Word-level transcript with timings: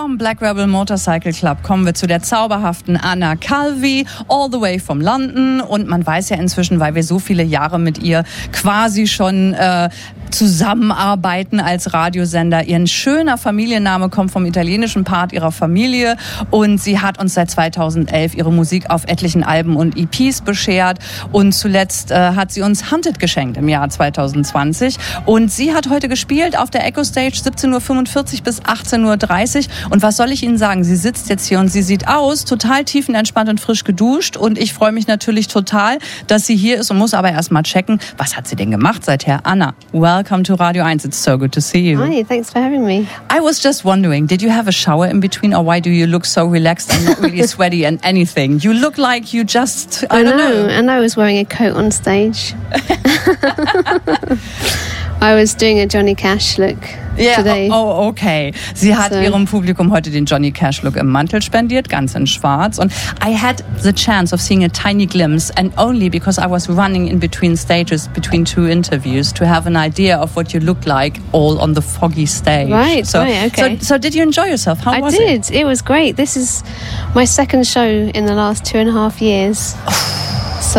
Vom 0.00 0.16
Black 0.16 0.40
Rebel 0.40 0.68
Motorcycle 0.68 1.32
Club 1.32 1.64
kommen 1.64 1.84
wir 1.84 1.92
zu 1.92 2.06
der 2.06 2.22
zauberhaften 2.22 2.96
Anna 2.96 3.34
Calvi, 3.34 4.06
all 4.28 4.48
the 4.48 4.60
way 4.60 4.78
from 4.78 5.00
London. 5.00 5.60
Und 5.60 5.88
man 5.88 6.06
weiß 6.06 6.28
ja 6.28 6.36
inzwischen, 6.36 6.78
weil 6.78 6.94
wir 6.94 7.02
so 7.02 7.18
viele 7.18 7.42
Jahre 7.42 7.80
mit 7.80 7.98
ihr 7.98 8.22
quasi 8.52 9.08
schon 9.08 9.54
äh, 9.54 9.88
zusammenarbeiten 10.34 11.60
als 11.60 11.92
Radiosender. 11.92 12.64
Ihren 12.64 12.86
schöner 12.86 13.38
Familienname 13.38 14.08
kommt 14.08 14.30
vom 14.30 14.46
italienischen 14.46 15.04
Part 15.04 15.32
ihrer 15.32 15.52
Familie 15.52 16.16
und 16.50 16.80
sie 16.80 17.00
hat 17.00 17.20
uns 17.20 17.34
seit 17.34 17.50
2011 17.50 18.34
ihre 18.34 18.52
Musik 18.52 18.90
auf 18.90 19.04
etlichen 19.06 19.42
Alben 19.42 19.76
und 19.76 19.96
EPs 19.96 20.42
beschert 20.42 20.98
und 21.32 21.52
zuletzt 21.52 22.10
äh, 22.10 22.32
hat 22.32 22.52
sie 22.52 22.62
uns 22.62 22.90
Hunted 22.90 23.18
geschenkt 23.18 23.56
im 23.56 23.68
Jahr 23.68 23.88
2020 23.88 24.96
und 25.26 25.50
sie 25.50 25.74
hat 25.74 25.90
heute 25.90 26.08
gespielt 26.08 26.58
auf 26.58 26.70
der 26.70 26.86
Echo 26.86 27.04
Stage 27.04 27.36
17.45 27.36 28.38
Uhr 28.38 28.44
bis 28.44 28.62
18.30 28.62 29.58
Uhr 29.58 29.90
und 29.90 30.02
was 30.02 30.16
soll 30.16 30.32
ich 30.32 30.42
Ihnen 30.42 30.58
sagen? 30.58 30.84
Sie 30.84 30.96
sitzt 30.96 31.28
jetzt 31.28 31.46
hier 31.46 31.58
und 31.58 31.68
sie 31.68 31.82
sieht 31.82 32.08
aus 32.08 32.44
total 32.44 32.84
tiefenentspannt 32.84 33.48
und 33.48 33.60
frisch 33.60 33.84
geduscht 33.84 34.36
und 34.36 34.58
ich 34.58 34.72
freue 34.72 34.92
mich 34.92 35.06
natürlich 35.06 35.48
total, 35.48 35.98
dass 36.26 36.46
sie 36.46 36.56
hier 36.56 36.78
ist 36.78 36.90
und 36.90 36.98
muss 36.98 37.14
aber 37.14 37.30
erst 37.30 37.50
mal 37.50 37.62
checken, 37.62 38.00
was 38.16 38.36
hat 38.36 38.46
sie 38.46 38.56
denn 38.56 38.70
gemacht 38.70 39.04
seither? 39.04 39.40
Anna, 39.44 39.74
well 39.92 40.17
welcome 40.18 40.42
to 40.42 40.56
Radio 40.56 40.82
1. 40.82 41.02
It's 41.04 41.16
so 41.16 41.36
good 41.36 41.52
to 41.52 41.60
see 41.60 41.78
you. 41.78 41.96
Hi, 41.98 42.24
thanks 42.24 42.50
for 42.50 42.58
having 42.58 42.84
me. 42.84 43.08
I 43.30 43.38
was 43.38 43.60
just 43.60 43.84
wondering, 43.84 44.26
did 44.26 44.42
you 44.42 44.48
have 44.48 44.66
a 44.66 44.72
shower 44.72 45.06
in 45.06 45.20
between 45.20 45.54
or 45.54 45.62
why 45.62 45.78
do 45.78 45.90
you 45.90 46.08
look 46.08 46.24
so 46.24 46.44
relaxed 46.44 46.92
and 46.92 47.04
not 47.04 47.20
really 47.20 47.42
sweaty 47.46 47.86
and 47.86 48.00
anything? 48.02 48.58
You 48.58 48.72
look 48.72 48.98
like 48.98 49.32
you 49.32 49.44
just, 49.44 50.02
I, 50.10 50.18
I 50.18 50.22
don't 50.24 50.36
know, 50.36 50.66
know. 50.66 50.68
And 50.70 50.90
I 50.90 50.98
was 50.98 51.16
wearing 51.16 51.38
a 51.38 51.44
coat 51.44 51.76
on 51.76 51.92
stage. 51.92 52.52
I 55.20 55.34
was 55.34 55.54
doing 55.54 55.80
a 55.80 55.86
Johnny 55.86 56.14
Cash 56.14 56.58
look. 56.58 56.78
Yeah, 57.16 57.36
today. 57.38 57.68
Oh, 57.72 57.74
oh, 57.74 58.08
okay. 58.10 58.52
Sie 58.74 58.94
hat 58.94 59.12
so. 59.12 59.18
ihrem 59.18 59.46
Publikum 59.46 59.90
heute 59.90 60.10
den 60.10 60.24
Johnny 60.24 60.52
Cash 60.52 60.82
Look 60.82 60.96
im 60.96 61.08
Mantel 61.08 61.42
spendiert, 61.42 61.88
ganz 61.88 62.14
in 62.14 62.28
schwarz. 62.28 62.78
Und 62.78 62.92
I 63.20 63.34
had 63.34 63.64
the 63.82 63.92
chance 63.92 64.32
of 64.32 64.40
seeing 64.40 64.62
a 64.62 64.68
tiny 64.68 65.06
glimpse, 65.06 65.50
and 65.56 65.72
only 65.76 66.08
because 66.08 66.38
I 66.38 66.48
was 66.48 66.68
running 66.68 67.08
in 67.08 67.18
between 67.18 67.56
stages, 67.56 68.08
between 68.14 68.44
two 68.44 68.68
interviews, 68.68 69.32
to 69.34 69.44
have 69.44 69.66
an 69.66 69.76
idea 69.76 70.16
of 70.16 70.36
what 70.36 70.52
you 70.52 70.60
look 70.60 70.86
like 70.86 71.20
all 71.32 71.58
on 71.58 71.74
the 71.74 71.82
foggy 71.82 72.26
stage. 72.26 72.70
Right, 72.70 73.04
so, 73.04 73.18
right, 73.18 73.52
okay. 73.52 73.78
So, 73.78 73.94
so 73.94 73.98
did 73.98 74.14
you 74.14 74.22
enjoy 74.22 74.46
yourself? 74.46 74.78
How 74.78 74.92
I 74.92 75.00
was 75.00 75.14
did. 75.14 75.22
it? 75.22 75.28
I 75.28 75.36
did. 75.48 75.60
It 75.62 75.64
was 75.64 75.82
great. 75.82 76.16
This 76.16 76.36
is 76.36 76.62
my 77.16 77.24
second 77.24 77.66
show 77.66 77.82
in 77.82 78.26
the 78.26 78.34
last 78.34 78.64
two 78.64 78.78
and 78.78 78.88
a 78.88 78.92
half 78.92 79.20
years. 79.20 79.74
Oh, 79.88 80.17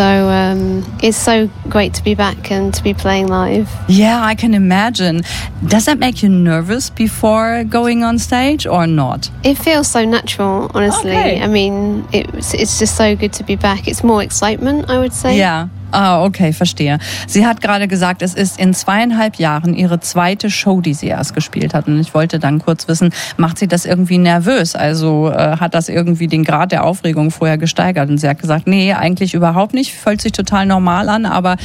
So 0.00 0.30
um, 0.30 0.82
it's 1.02 1.18
so 1.18 1.50
great 1.68 1.92
to 1.92 2.02
be 2.02 2.14
back 2.14 2.50
and 2.50 2.72
to 2.72 2.82
be 2.82 2.94
playing 2.94 3.28
live. 3.28 3.68
Yeah, 3.86 4.24
I 4.24 4.34
can 4.34 4.54
imagine. 4.54 5.20
Does 5.66 5.84
that 5.84 5.98
make 5.98 6.22
you 6.22 6.30
nervous 6.30 6.88
before 6.88 7.64
going 7.64 8.02
on 8.02 8.18
stage 8.18 8.64
or 8.66 8.86
not? 8.86 9.30
It 9.44 9.56
feels 9.56 9.88
so 9.88 10.06
natural, 10.06 10.70
honestly. 10.72 11.10
Okay. 11.10 11.42
I 11.42 11.46
mean, 11.48 12.08
it's, 12.14 12.54
it's 12.54 12.78
just 12.78 12.96
so 12.96 13.14
good 13.14 13.34
to 13.34 13.44
be 13.44 13.56
back. 13.56 13.88
It's 13.88 14.02
more 14.02 14.22
excitement, 14.22 14.88
I 14.88 14.98
would 14.98 15.12
say. 15.12 15.36
Yeah. 15.36 15.68
Ah, 15.92 16.24
okay, 16.24 16.52
verstehe. 16.52 16.98
Sie 17.26 17.46
hat 17.46 17.60
gerade 17.60 17.88
gesagt, 17.88 18.22
es 18.22 18.34
ist 18.34 18.58
in 18.58 18.74
zweieinhalb 18.74 19.36
Jahren 19.36 19.74
ihre 19.74 20.00
zweite 20.00 20.50
Show, 20.50 20.80
die 20.80 20.94
sie 20.94 21.08
erst 21.08 21.34
gespielt 21.34 21.74
hat. 21.74 21.88
Und 21.88 21.98
ich 21.98 22.14
wollte 22.14 22.38
dann 22.38 22.60
kurz 22.60 22.86
wissen, 22.86 23.12
macht 23.36 23.58
sie 23.58 23.66
das 23.66 23.86
irgendwie 23.86 24.18
nervös? 24.18 24.76
Also 24.76 25.30
äh, 25.30 25.56
hat 25.56 25.74
das 25.74 25.88
irgendwie 25.88 26.28
den 26.28 26.44
Grad 26.44 26.72
der 26.72 26.84
Aufregung 26.84 27.30
vorher 27.30 27.58
gesteigert? 27.58 28.08
Und 28.08 28.18
sie 28.18 28.28
hat 28.28 28.38
gesagt, 28.38 28.66
nee, 28.66 28.92
eigentlich 28.92 29.34
überhaupt 29.34 29.74
nicht. 29.74 29.92
Fühlt 29.92 30.20
sich 30.20 30.32
total 30.32 30.66
normal 30.66 31.08
an. 31.08 31.26
Aber 31.26 31.56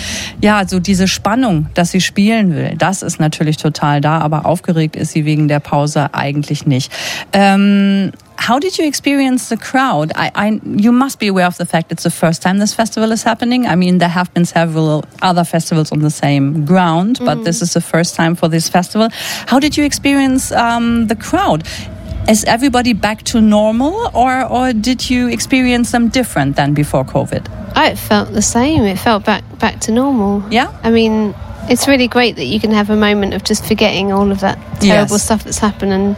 ja, 0.41 0.67
so 0.67 0.79
diese 0.79 1.07
Spannung, 1.07 1.67
dass 1.75 1.91
sie 1.91 2.01
spielen 2.01 2.55
will, 2.55 2.73
das 2.77 3.03
ist 3.03 3.19
natürlich 3.19 3.57
total 3.57 4.01
da. 4.01 4.19
Aber 4.19 4.45
aufgeregt 4.45 4.95
ist 4.95 5.11
sie 5.11 5.25
wegen 5.25 5.47
der 5.47 5.59
Pause 5.59 6.13
eigentlich 6.13 6.65
nicht. 6.65 6.91
Ähm, 7.31 8.11
How 8.45 8.59
did 8.59 8.77
you 8.77 8.85
experience 8.85 9.49
the 9.49 9.57
crowd? 9.57 10.11
I, 10.13 10.31
I, 10.35 10.61
you 10.63 10.91
must 10.91 11.17
be 11.17 11.25
aware 11.29 11.47
of 11.47 11.57
the 11.57 11.65
fact 11.65 11.91
it's 11.91 12.03
the 12.03 12.11
first 12.11 12.43
time 12.43 12.59
this 12.59 12.75
festival 12.75 13.11
is 13.11 13.23
happening. 13.23 13.65
I 13.65 13.75
mean, 13.75 13.97
there 13.97 14.07
have 14.19 14.31
been 14.35 14.45
several 14.45 15.03
other 15.23 15.43
festivals 15.43 15.91
on 15.91 15.97
the 15.97 16.11
same 16.11 16.63
ground, 16.63 17.17
but 17.21 17.39
mm. 17.39 17.43
this 17.43 17.63
is 17.63 17.73
the 17.73 17.81
first 17.81 18.13
time 18.13 18.35
for 18.35 18.47
this 18.47 18.69
festival. 18.69 19.09
How 19.47 19.59
did 19.59 19.75
you 19.75 19.83
experience 19.83 20.51
um, 20.51 21.07
the 21.07 21.15
crowd? 21.15 21.65
Is 22.29 22.43
everybody 22.43 22.93
back 22.93 23.23
to 23.23 23.41
normal, 23.41 24.11
or, 24.13 24.45
or 24.45 24.73
did 24.73 25.09
you 25.09 25.27
experience 25.27 25.89
them 25.89 26.09
different 26.09 26.55
than 26.55 26.75
before 26.75 27.03
COVID? 27.03 27.49
I 27.75 27.95
felt 27.95 28.31
the 28.31 28.43
same. 28.43 28.83
It 28.83 28.99
felt 28.99 29.25
back 29.25 29.43
back 29.57 29.79
to 29.81 29.91
normal. 29.91 30.43
Yeah. 30.51 30.71
I 30.83 30.91
mean, 30.91 31.33
it's 31.69 31.87
really 31.87 32.07
great 32.07 32.35
that 32.35 32.45
you 32.45 32.59
can 32.59 32.71
have 32.71 32.89
a 32.89 32.95
moment 32.95 33.33
of 33.33 33.43
just 33.43 33.65
forgetting 33.65 34.11
all 34.11 34.31
of 34.31 34.39
that 34.41 34.57
terrible 34.79 35.15
yes. 35.15 35.23
stuff 35.23 35.43
that's 35.43 35.59
happened 35.59 35.93
and 35.93 36.15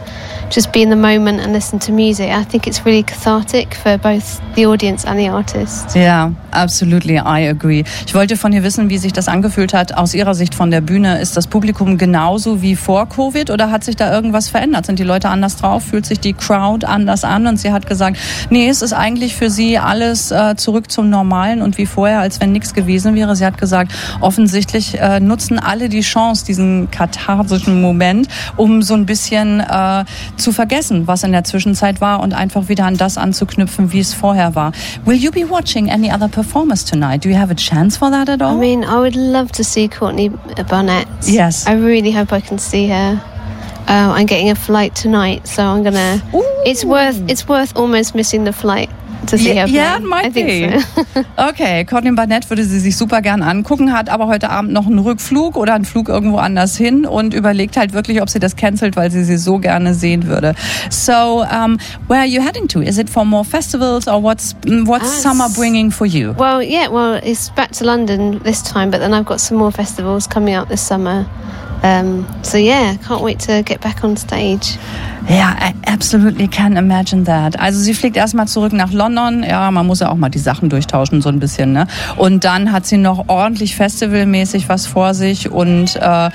just 0.50 0.72
be 0.72 0.82
in 0.82 0.90
the 0.90 0.96
moment 0.96 1.40
and 1.40 1.52
listen 1.52 1.78
to 1.78 1.92
music. 1.92 2.30
I 2.30 2.44
think 2.44 2.66
it's 2.66 2.84
really 2.84 3.02
cathartic 3.02 3.74
for 3.74 3.98
both 3.98 4.40
the 4.54 4.66
audience 4.66 5.04
and 5.04 5.18
the 5.18 5.28
artist. 5.28 5.94
Ja, 5.94 6.32
absolutely, 6.50 7.18
I 7.18 7.48
agree. 7.48 7.84
Ich 8.06 8.14
wollte 8.14 8.36
von 8.36 8.52
ihr 8.52 8.62
wissen, 8.62 8.90
wie 8.90 8.98
sich 8.98 9.12
das 9.12 9.28
angefühlt 9.28 9.74
hat 9.74 9.94
aus 9.94 10.14
ihrer 10.14 10.34
Sicht 10.34 10.54
von 10.54 10.70
der 10.70 10.80
Bühne. 10.80 11.20
Ist 11.20 11.36
das 11.36 11.46
Publikum 11.46 11.98
genauso 11.98 12.62
wie 12.62 12.76
vor 12.76 13.08
Covid 13.08 13.50
oder 13.50 13.70
hat 13.70 13.84
sich 13.84 13.96
da 13.96 14.12
irgendwas 14.12 14.48
verändert? 14.48 14.86
Sind 14.86 14.98
die 14.98 15.04
Leute 15.04 15.28
anders 15.28 15.56
drauf? 15.56 15.84
Fühlt 15.84 16.06
sich 16.06 16.20
die 16.20 16.32
Crowd 16.32 16.86
anders 16.86 17.24
an? 17.24 17.46
Und 17.46 17.58
sie 17.58 17.72
hat 17.72 17.86
gesagt, 17.86 18.18
nee, 18.50 18.68
es 18.68 18.82
ist 18.82 18.92
eigentlich 18.92 19.36
für 19.36 19.50
sie 19.50 19.78
alles 19.78 20.30
äh, 20.30 20.56
zurück 20.56 20.90
zum 20.90 21.10
Normalen 21.10 21.62
und 21.62 21.78
wie 21.78 21.86
vorher, 21.86 22.20
als 22.20 22.40
wenn 22.40 22.52
nichts 22.52 22.74
gewesen 22.74 23.14
wäre. 23.14 23.36
Sie 23.36 23.44
hat 23.44 23.58
gesagt, 23.58 23.92
offensichtlich 24.20 24.98
äh, 24.98 25.20
nutzen 25.38 25.60
alle 25.60 25.88
die 25.88 26.00
Chance, 26.00 26.44
diesen 26.44 26.90
katharsischen 26.90 27.80
Moment, 27.80 28.26
um 28.56 28.82
so 28.82 28.94
ein 28.94 29.06
bisschen 29.06 29.60
äh, 29.60 30.04
zu 30.36 30.50
vergessen, 30.50 31.06
was 31.06 31.22
in 31.22 31.30
der 31.30 31.44
Zwischenzeit 31.44 32.00
war 32.00 32.18
und 32.20 32.34
einfach 32.34 32.68
wieder 32.68 32.86
an 32.86 32.96
das 32.96 33.16
anzuknüpfen, 33.16 33.92
wie 33.92 34.00
es 34.00 34.14
vorher 34.14 34.56
war. 34.56 34.72
Will 35.04 35.16
you 35.16 35.30
be 35.30 35.48
watching 35.48 35.92
any 35.92 36.12
other 36.12 36.26
performers 36.26 36.84
tonight? 36.84 37.24
Do 37.24 37.28
you 37.28 37.36
have 37.36 37.52
a 37.52 37.54
chance 37.54 37.96
for 37.96 38.10
that 38.10 38.28
at 38.28 38.42
all? 38.42 38.56
I 38.56 38.58
mean, 38.58 38.82
I 38.82 38.96
would 38.98 39.14
love 39.14 39.52
to 39.52 39.62
see 39.62 39.88
Courtney 39.88 40.30
Barnett. 40.68 41.06
Yes. 41.24 41.68
I 41.68 41.74
really 41.74 42.10
hope 42.10 42.34
I 42.34 42.40
can 42.40 42.58
see 42.58 42.88
her. 42.88 43.20
Uh, 43.86 44.12
I'm 44.18 44.26
getting 44.26 44.50
a 44.50 44.56
flight 44.56 44.96
tonight, 44.96 45.46
so 45.46 45.62
I'm 45.62 45.84
gonna. 45.84 46.20
Ooh. 46.34 46.42
It's 46.66 46.84
worth. 46.84 47.22
It's 47.30 47.46
worth 47.48 47.76
almost 47.76 48.16
missing 48.16 48.44
the 48.44 48.52
flight. 48.52 48.90
To 49.26 49.38
see 49.38 49.54
yeah, 49.54 49.66
her 49.66 49.68
Yeah, 49.68 49.98
it 49.98 50.04
might 50.04 50.34
be. 50.34 50.80
So. 51.14 51.24
okay, 51.48 51.84
Courtney 51.84 52.12
Barnett 52.12 52.48
würde 52.48 52.64
sie 52.64 52.78
sich 52.80 52.96
super 52.96 53.20
gern 53.22 53.42
angucken, 53.42 53.92
hat 53.92 54.08
aber 54.08 54.26
heute 54.26 54.50
Abend 54.50 54.72
noch 54.72 54.86
einen 54.86 54.98
Rückflug 54.98 55.56
oder 55.56 55.74
einen 55.74 55.84
Flug 55.84 56.08
irgendwo 56.08 56.38
anders 56.38 56.76
hin 56.76 57.06
und 57.06 57.34
überlegt 57.34 57.76
halt 57.76 57.92
wirklich, 57.92 58.22
ob 58.22 58.30
sie 58.30 58.38
das 58.38 58.56
cancelt, 58.56 58.96
weil 58.96 59.10
sie 59.10 59.24
sie 59.24 59.36
so 59.36 59.58
gerne 59.58 59.94
sehen 59.94 60.26
würde. 60.26 60.54
So, 60.90 61.42
um, 61.42 61.78
where 62.08 62.20
are 62.20 62.26
you 62.26 62.42
heading 62.42 62.68
to? 62.68 62.80
Is 62.80 62.98
it 62.98 63.10
for 63.10 63.24
more 63.24 63.44
festivals 63.44 64.06
or 64.08 64.22
what's 64.22 64.54
what's 64.64 65.04
As, 65.04 65.22
summer 65.22 65.48
bringing 65.54 65.90
for 65.90 66.06
you? 66.06 66.34
Well, 66.38 66.62
yeah, 66.62 66.88
well, 66.88 67.20
it's 67.22 67.50
back 67.50 67.72
to 67.72 67.84
London 67.84 68.40
this 68.44 68.62
time, 68.62 68.90
but 68.90 69.00
then 69.00 69.12
I've 69.12 69.26
got 69.26 69.40
some 69.40 69.58
more 69.58 69.72
festivals 69.72 70.26
coming 70.26 70.54
up 70.54 70.68
this 70.68 70.80
summer. 70.80 71.26
Um, 71.82 72.26
so 72.42 72.58
yeah, 72.58 72.96
can't 73.06 73.22
wait 73.22 73.38
to 73.40 73.62
get 73.62 73.80
back 73.80 74.02
on 74.02 74.16
stage. 74.16 74.78
Ja, 75.28 75.54
I 75.60 75.74
absolutely 75.86 76.48
can 76.48 76.78
imagine 76.78 77.24
that. 77.24 77.60
Also 77.60 77.80
sie 77.80 77.92
fliegt 77.92 78.16
erstmal 78.16 78.48
zurück 78.48 78.72
nach 78.72 78.92
London. 78.92 79.44
Ja, 79.46 79.70
man 79.70 79.86
muss 79.86 80.00
ja 80.00 80.08
auch 80.08 80.16
mal 80.16 80.30
die 80.30 80.38
Sachen 80.38 80.70
durchtauschen 80.70 81.20
so 81.20 81.28
ein 81.28 81.38
bisschen, 81.38 81.72
ne? 81.72 81.86
Und 82.16 82.44
dann 82.44 82.72
hat 82.72 82.86
sie 82.86 82.96
noch 82.96 83.28
ordentlich 83.28 83.76
festivalmäßig 83.76 84.70
was 84.70 84.86
vor 84.86 85.12
sich 85.12 85.50
und 85.50 85.96
äh, 85.96 86.00
ja, 86.00 86.30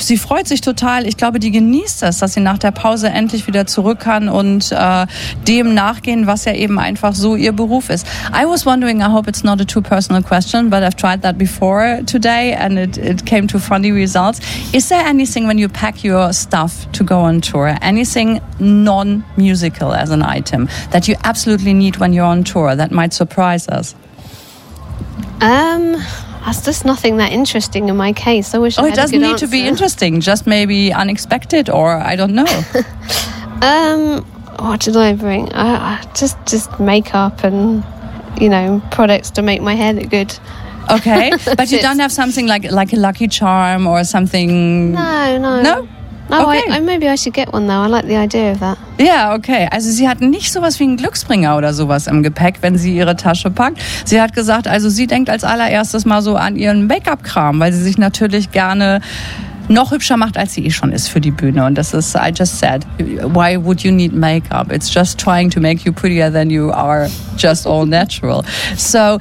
sie 0.00 0.16
freut 0.16 0.46
sich 0.46 0.60
total. 0.60 1.04
Ich 1.04 1.16
glaube, 1.16 1.40
die 1.40 1.50
genießt 1.50 2.02
das, 2.02 2.18
dass 2.18 2.34
sie 2.34 2.40
nach 2.40 2.58
der 2.58 2.70
Pause 2.70 3.08
endlich 3.08 3.48
wieder 3.48 3.66
zurück 3.66 3.98
kann 3.98 4.28
und 4.28 4.70
äh, 4.70 5.06
dem 5.48 5.74
nachgehen, 5.74 6.28
was 6.28 6.44
ja 6.44 6.52
eben 6.52 6.78
einfach 6.78 7.12
so 7.12 7.34
ihr 7.34 7.52
Beruf 7.52 7.90
ist. 7.90 8.06
I 8.32 8.46
was 8.46 8.64
wondering, 8.64 9.00
I 9.00 9.10
hope 9.10 9.28
it's 9.28 9.42
not 9.42 9.60
a 9.60 9.64
too 9.64 9.82
personal 9.82 10.22
question, 10.22 10.70
but 10.70 10.84
I've 10.84 10.96
tried 10.96 11.22
that 11.22 11.38
before 11.38 12.02
today 12.06 12.54
and 12.54 12.78
it, 12.78 12.96
it 12.98 13.26
came 13.26 13.48
to 13.48 13.58
funny 13.58 13.90
results. 13.90 14.40
Is 14.72 14.88
there 14.88 15.04
anything 15.04 15.46
when 15.46 15.58
you 15.58 15.68
pack 15.68 16.04
your 16.04 16.32
stuff 16.32 16.90
to 16.92 17.04
go 17.04 17.20
on 17.20 17.40
tour? 17.40 17.76
anything 17.82 18.40
non 18.58 19.24
musical 19.36 19.92
as 19.94 20.10
an 20.10 20.22
item 20.22 20.68
that 20.90 21.08
you 21.08 21.14
absolutely 21.24 21.72
need 21.72 21.96
when 21.96 22.12
you're 22.12 22.24
on 22.24 22.44
tour 22.44 22.74
that 22.74 22.90
might 22.90 23.12
surprise 23.12 23.68
us? 23.68 23.94
Um, 25.40 25.92
that's 26.44 26.64
just 26.64 26.84
nothing 26.84 27.18
that 27.18 27.32
interesting 27.32 27.88
in 27.88 27.96
my 27.96 28.12
case. 28.12 28.54
I 28.54 28.58
wish. 28.58 28.78
Oh, 28.78 28.84
I 28.84 28.88
it 28.88 28.94
doesn't 28.94 29.20
need 29.20 29.32
answer. 29.32 29.46
to 29.46 29.50
be 29.50 29.66
interesting. 29.66 30.20
Just 30.20 30.46
maybe 30.46 30.92
unexpected, 30.92 31.68
or 31.68 31.96
I 31.96 32.16
don't 32.16 32.34
know. 32.34 32.46
um, 33.62 34.24
what 34.58 34.80
did 34.80 34.96
I 34.96 35.14
bring? 35.14 35.52
I 35.52 36.02
just 36.14 36.38
just 36.46 36.80
makeup 36.80 37.44
and 37.44 37.84
you 38.40 38.48
know 38.48 38.82
products 38.90 39.30
to 39.32 39.42
make 39.42 39.60
my 39.60 39.74
hair 39.74 39.92
look 39.92 40.10
good. 40.10 40.38
Okay, 40.90 41.32
but 41.56 41.70
you 41.70 41.80
don't 41.80 41.98
have 41.98 42.12
something 42.12 42.46
like 42.46 42.70
like 42.70 42.92
a 42.92 42.96
lucky 42.96 43.28
charm 43.28 43.86
or 43.86 44.04
something. 44.04 44.92
No, 44.92 45.38
no, 45.38 45.62
no. 45.62 45.88
Oh, 46.28 46.48
okay. 46.48 46.62
I, 46.70 46.78
I, 46.78 46.80
maybe 46.80 47.08
I 47.08 47.16
should 47.16 47.34
get 47.34 47.52
one 47.52 47.66
though. 47.66 47.82
I 47.82 47.86
like 47.86 48.06
the 48.06 48.16
idea 48.16 48.52
of 48.52 48.60
that. 48.60 48.78
Ja, 48.98 49.34
okay. 49.34 49.68
Also 49.70 49.90
sie 49.90 50.08
hat 50.08 50.20
nicht 50.20 50.52
sowas 50.52 50.80
wie 50.80 50.84
einen 50.84 50.96
Glücksbringer 50.96 51.56
oder 51.56 51.72
sowas 51.72 52.06
im 52.08 52.22
Gepäck, 52.22 52.56
wenn 52.62 52.76
sie 52.76 52.96
ihre 52.96 53.14
Tasche 53.16 53.50
packt. 53.50 53.78
Sie 54.04 54.20
hat 54.20 54.32
gesagt, 54.32 54.66
also 54.66 54.88
sie 54.88 55.06
denkt 55.06 55.30
als 55.30 55.44
allererstes 55.44 56.04
mal 56.04 56.22
so 56.22 56.36
an 56.36 56.56
ihren 56.56 56.86
Make-up-Kram, 56.88 57.60
weil 57.60 57.72
sie 57.72 57.82
sich 57.82 57.98
natürlich 57.98 58.50
gerne 58.50 59.00
noch 59.68 59.90
hübscher 59.92 60.16
macht, 60.16 60.36
als 60.36 60.54
sie 60.54 60.64
eh 60.66 60.70
schon 60.70 60.92
ist 60.92 61.08
für 61.08 61.20
die 61.20 61.30
Bühne. 61.30 61.64
Und 61.64 61.76
das 61.76 61.92
ist, 61.94 62.14
I 62.14 62.30
just 62.34 62.58
said, 62.58 62.86
why 62.98 63.56
would 63.56 63.82
you 63.82 63.92
need 63.92 64.12
makeup? 64.12 64.72
It's 64.72 64.92
just 64.92 65.18
trying 65.18 65.50
to 65.50 65.60
make 65.60 65.84
you 65.84 65.92
prettier 65.92 66.32
than 66.32 66.50
you 66.50 66.72
are 66.72 67.08
just 67.36 67.66
all 67.66 67.86
natural. 67.86 68.44
So 68.76 69.18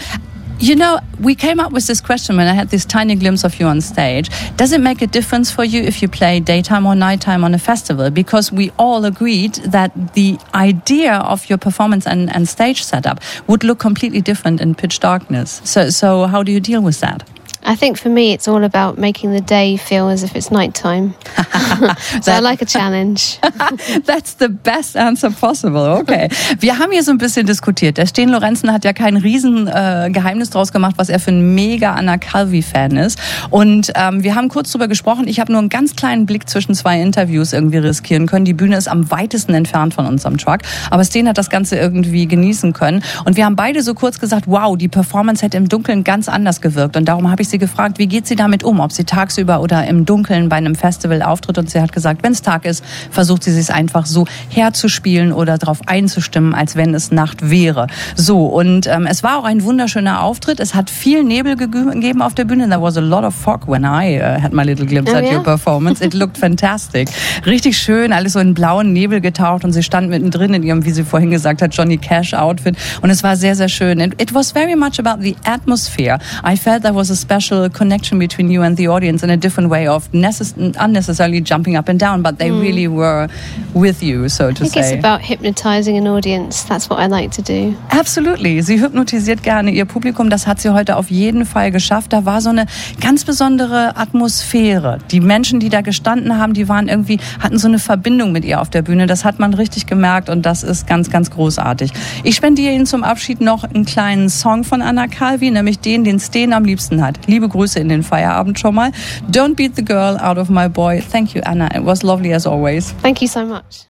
You 0.58 0.76
know, 0.76 1.00
we 1.20 1.36
came 1.36 1.60
up 1.60 1.74
with 1.74 1.86
this 1.86 2.00
question 2.00 2.38
when 2.38 2.48
I 2.48 2.54
had 2.54 2.70
this 2.70 2.86
tiny 2.86 3.16
glimpse 3.16 3.44
of 3.44 3.60
you 3.60 3.66
on 3.68 3.82
stage. 3.82 4.30
Does 4.56 4.72
it 4.72 4.80
make 4.80 5.02
a 5.02 5.08
difference 5.08 5.52
for 5.52 5.66
you 5.66 5.84
if 5.84 6.02
you 6.02 6.08
play 6.08 6.40
daytime 6.40 6.86
or 6.86 6.96
nighttime 6.96 7.44
on 7.44 7.54
a 7.54 7.60
festival? 7.60 8.10
Because 8.10 8.54
we 8.54 8.72
all 8.80 9.04
agreed 9.04 9.56
that 9.56 10.14
the 10.14 10.40
idea 10.54 11.16
of 11.16 11.50
your 11.50 11.58
performance 11.58 12.08
and, 12.08 12.34
and 12.34 12.48
stage 12.48 12.84
setup 12.84 13.20
would 13.48 13.66
look 13.66 13.80
completely 13.80 14.22
different 14.22 14.62
in 14.62 14.76
pitch 14.76 15.02
darkness. 15.02 15.62
So, 15.66 15.90
so 15.90 16.26
how 16.26 16.42
do 16.42 16.54
you 16.54 16.62
deal 16.62 16.82
with 16.82 17.02
that? 17.02 17.30
I 17.68 17.76
think 17.76 17.98
for 17.98 18.10
me, 18.10 18.32
it's 18.32 18.48
all 18.48 18.64
about 18.64 19.00
making 19.00 19.34
the 19.34 19.42
day 19.42 19.76
feel 19.78 20.08
as 20.08 20.22
if 20.22 20.36
it's 20.36 20.52
nighttime. 20.52 21.16
so 22.22 22.32
I 22.32 22.40
like 22.40 22.62
a 22.62 22.66
challenge. 22.66 23.40
That's 24.06 24.36
the 24.36 24.50
best 24.50 24.96
answer 24.96 25.32
possible. 25.32 25.98
Okay. 26.02 26.30
Wir 26.60 26.78
haben 26.78 26.92
hier 26.92 27.02
so 27.04 27.12
ein 27.12 27.18
bisschen 27.18 27.48
diskutiert. 27.48 27.98
Der 27.98 28.06
Sten 28.06 28.30
Lorenzen 28.30 28.72
hat 28.72 28.86
ja 28.86 28.94
kein 28.94 29.18
riesen 29.18 29.68
äh, 29.68 30.12
draus 30.12 30.72
gemacht, 30.72 30.96
was 30.98 31.10
er 31.10 31.20
für 31.20 31.32
ein 31.32 31.56
mega 31.56 31.94
Anna 31.94 32.18
Calvi-Fan 32.18 32.98
ist. 32.98 33.20
Und 33.50 33.92
ähm, 33.96 34.24
wir 34.24 34.36
haben 34.36 34.50
kurz 34.50 34.72
drüber 34.72 34.88
gesprochen. 34.88 35.28
Ich 35.28 35.40
habe 35.40 35.52
nur 35.52 35.60
einen 35.60 35.70
ganz 35.70 35.96
kleinen 35.96 36.28
Blick 36.28 36.48
zwischen 36.48 36.76
zwei 36.76 37.02
Interviews 37.02 37.52
irgendwie 37.52 37.80
riskieren 37.80 38.28
können. 38.28 38.46
Die 38.46 38.54
Bühne 38.54 38.78
ist 38.78 38.88
am 38.88 39.10
weitesten 39.10 39.56
entfernt 39.56 39.96
von 39.96 40.06
unserem 40.06 40.38
Truck. 40.38 40.60
Aber 40.92 41.04
Sten 41.04 41.28
hat 41.28 41.40
das 41.40 41.50
Ganze 41.50 41.78
irgendwie 41.78 42.28
genießen 42.28 42.74
können. 42.74 43.04
Und 43.26 43.38
wir 43.38 43.46
haben 43.46 43.56
beide 43.56 43.82
so 43.82 43.96
kurz 43.96 44.20
gesagt, 44.20 44.46
wow, 44.48 44.78
die 44.78 44.88
Performance 44.88 45.44
hätte 45.44 45.58
im 45.58 45.68
Dunkeln 45.68 46.04
ganz 46.04 46.30
anders 46.30 46.62
gewirkt. 46.62 46.96
Und 46.96 47.06
darum 47.06 47.32
habe 47.32 47.42
ich 47.42 47.50
sie 47.50 47.55
gefragt, 47.58 47.98
wie 47.98 48.08
geht 48.08 48.28
sie 48.28 48.36
damit 48.36 48.64
um, 48.64 48.80
ob 48.80 48.92
sie 48.92 49.04
tagsüber 49.04 49.62
oder 49.62 49.86
im 49.88 50.06
Dunkeln 50.06 50.50
bei 50.50 50.58
einem 50.58 50.76
Festival 50.76 51.22
auftritt. 51.22 51.58
Und 51.58 51.70
sie 51.70 51.82
hat 51.82 51.92
gesagt, 51.92 52.24
wenn 52.24 52.32
es 52.32 52.42
Tag 52.42 52.66
ist, 52.66 52.84
versucht 53.12 53.44
sie 53.44 53.52
sich 53.52 53.74
einfach 53.74 54.06
so 54.06 54.26
herzuspielen 54.50 55.32
oder 55.32 55.58
darauf 55.58 55.80
einzustimmen, 55.88 56.54
als 56.54 56.76
wenn 56.76 56.94
es 56.94 57.12
Nacht 57.12 57.50
wäre. 57.50 57.88
So, 58.16 58.46
und 58.46 58.88
ähm, 58.88 59.08
es 59.10 59.24
war 59.24 59.40
auch 59.40 59.44
ein 59.44 59.64
wunderschöner 59.64 60.22
Auftritt. 60.22 60.60
Es 60.60 60.76
hat 60.76 60.90
viel 60.90 61.24
Nebel 61.24 61.56
gegeben 61.56 62.22
auf 62.22 62.34
der 62.36 62.46
Bühne. 62.46 62.68
There 62.70 62.82
was 62.82 62.98
a 62.98 63.02
lot 63.02 63.24
of 63.24 63.36
fog 63.36 63.68
when 63.68 63.84
I 63.84 64.20
uh, 64.20 64.42
had 64.42 64.54
my 64.54 64.64
little 64.64 64.86
glimpse 64.86 65.14
oh, 65.14 65.18
at 65.18 65.24
yeah? 65.24 65.36
your 65.36 65.44
performance. 65.44 66.04
It 66.04 66.14
looked 66.14 66.38
fantastic. 66.38 67.10
Richtig 67.46 67.78
schön, 67.78 68.12
alles 68.14 68.34
so 68.34 68.40
in 68.40 68.54
blauen 68.54 68.92
Nebel 68.92 69.22
getaucht 69.22 69.64
und 69.64 69.72
sie 69.72 69.84
stand 69.84 70.10
mittendrin 70.10 70.54
in 70.54 70.64
ihrem, 70.64 70.84
wie 70.86 70.92
sie 70.92 71.04
vorhin 71.04 71.30
gesagt 71.30 71.62
hat, 71.62 71.74
Johnny 71.74 71.98
Cash 71.98 72.34
Outfit. 72.34 72.76
Und 73.02 73.10
es 73.10 73.24
war 73.24 73.36
sehr, 73.36 73.56
sehr 73.56 73.70
schön. 73.70 74.02
And 74.02 74.20
it 74.22 74.34
was 74.34 74.52
very 74.52 74.76
much 74.76 75.00
about 75.00 75.24
the 75.24 75.36
atmosphere. 75.46 76.20
I 76.44 76.58
felt 76.58 76.84
there 76.84 76.96
was 76.96 77.10
a 77.12 77.16
special 77.16 77.45
special 77.46 77.70
connection 77.70 78.20
between 78.20 78.50
you 78.50 78.64
and 78.64 78.78
the 78.78 78.88
audience 78.88 79.24
in 79.24 79.30
a 79.30 79.38
different 79.38 79.70
way 79.70 79.88
of 79.88 80.12
necess- 80.12 80.76
unnecessarily 80.80 81.42
jumping 81.42 81.76
up 81.76 81.90
and 81.90 82.00
down, 82.00 82.22
but 82.22 82.38
they 82.40 82.50
mm. 82.50 82.62
really 82.62 82.88
were 82.88 83.28
with 83.74 84.02
you, 84.02 84.30
so 84.30 84.52
to 84.52 84.64
I 84.64 84.68
think 84.68 84.74
say. 84.74 84.80
It's 84.80 85.06
about 85.06 85.22
hypnotizing 85.22 85.98
an 85.98 86.08
audience. 86.08 86.64
That's 86.64 86.90
what 86.90 87.00
I 87.00 87.08
like 87.08 87.32
to 87.32 87.42
do. 87.42 87.76
Absolutely. 87.90 88.62
Sie 88.62 88.80
hypnotisiert 88.80 89.44
gerne 89.44 89.72
ihr 89.72 89.86
Publikum. 89.86 90.30
Das 90.30 90.48
hat 90.48 90.60
sie 90.60 90.74
heute 90.74 90.96
auf 90.96 91.12
jeden 91.12 91.46
Fall 91.46 91.72
geschafft. 91.72 92.14
Da 92.14 92.26
war 92.26 92.42
so 92.42 92.50
eine 92.50 92.66
ganz 93.00 93.26
besondere 93.26 93.96
Atmosphäre. 93.96 95.00
Die 95.12 95.20
Menschen, 95.20 95.60
die 95.60 95.70
da 95.70 95.82
gestanden 95.82 96.38
haben, 96.38 96.54
die 96.54 96.68
waren 96.68 96.88
irgendwie, 96.88 97.20
hatten 97.40 97.58
so 97.60 97.68
eine 97.68 97.80
Verbindung 97.80 98.32
mit 98.32 98.46
ihr 98.46 98.62
auf 98.62 98.70
der 98.70 98.82
Bühne. 98.82 99.06
Das 99.06 99.24
hat 99.24 99.40
man 99.40 99.54
richtig 99.54 99.86
gemerkt 99.86 100.30
und 100.30 100.46
das 100.46 100.64
ist 100.64 100.88
ganz, 100.88 101.10
ganz 101.10 101.30
großartig. 101.30 101.92
Ich 102.24 102.36
spendiere 102.36 102.74
Ihnen 102.74 102.86
zum 102.86 103.04
Abschied 103.04 103.42
noch 103.42 103.64
einen 103.64 103.86
kleinen 103.86 104.30
Song 104.30 104.64
von 104.64 104.82
Anna 104.82 105.08
Calvi, 105.08 105.52
nämlich 105.52 105.80
den, 105.80 106.04
den 106.04 106.20
Sten 106.20 106.54
am 106.54 106.66
liebsten 106.66 107.04
hat. 107.04 107.20
Liebe 107.36 107.50
Grüße 107.50 107.82
in 107.82 107.90
den 107.90 108.02
Feierabend 108.02 108.58
schon 108.58 108.76
mal. 108.76 108.94
Don't 109.30 109.56
beat 109.56 109.76
the 109.76 109.84
girl 109.84 110.18
out 110.22 110.38
of 110.38 110.50
my 110.50 110.70
boy. 110.70 111.02
Thank 111.02 111.36
you, 111.36 111.42
Anna. 111.44 111.68
It 111.76 111.84
was 111.84 112.02
lovely 112.02 112.34
as 112.34 112.48
always. 112.48 112.96
Thank 113.02 113.22
you 113.22 113.28
so 113.28 113.46
much. 113.46 113.84